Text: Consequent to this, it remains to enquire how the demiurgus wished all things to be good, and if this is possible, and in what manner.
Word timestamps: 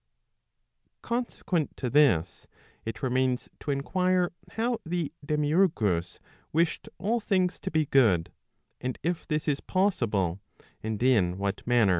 Consequent 1.03 1.77
to 1.77 1.87
this, 1.87 2.47
it 2.85 3.03
remains 3.03 3.49
to 3.59 3.69
enquire 3.69 4.31
how 4.53 4.79
the 4.83 5.13
demiurgus 5.23 6.17
wished 6.51 6.89
all 6.97 7.19
things 7.19 7.59
to 7.59 7.69
be 7.69 7.85
good, 7.85 8.31
and 8.79 8.97
if 9.03 9.27
this 9.27 9.47
is 9.47 9.59
possible, 9.59 10.39
and 10.81 11.03
in 11.03 11.37
what 11.37 11.61
manner. 11.67 11.89